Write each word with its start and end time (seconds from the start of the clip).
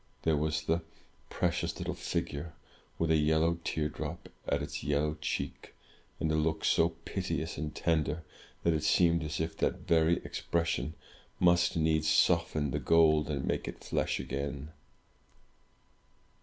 There 0.23 0.35
was 0.35 0.63
the 0.63 0.81
pre 1.29 1.51
cious 1.51 1.77
little 1.77 1.93
figure, 1.93 2.53
with 2.97 3.11
a 3.11 3.17
yellow 3.17 3.59
teardrop 3.63 4.29
on 4.49 4.63
its 4.63 4.83
yellow 4.83 5.15
cheek, 5.21 5.75
and 6.19 6.31
a 6.31 6.35
look 6.35 6.65
so 6.65 6.89
piteous 7.05 7.55
and 7.55 7.75
tender, 7.75 8.23
that 8.63 8.73
it 8.73 8.83
seemed 8.83 9.21
as 9.23 9.39
if 9.39 9.55
that 9.57 9.81
very 9.87 10.17
expression 10.25 10.95
must 11.39 11.77
needs 11.77 12.09
soften 12.09 12.71
the 12.71 12.79
gold, 12.79 13.29
and 13.29 13.45
make 13.45 13.67
it 13.67 13.83
flesh 13.83 14.19
again. 14.19 14.69